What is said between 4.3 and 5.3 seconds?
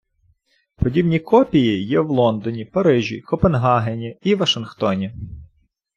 Вашингтоні.